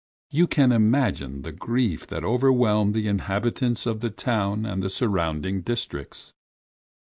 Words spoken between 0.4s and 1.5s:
can imagine